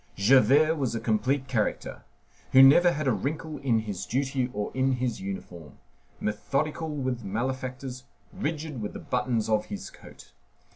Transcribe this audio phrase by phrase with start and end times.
[0.15, 2.01] Javert was a complete character,
[2.53, 5.77] who never had a wrinkle in his duty or in his uniform;
[6.19, 10.31] methodical with malefactors, rigid with the buttons of his coat.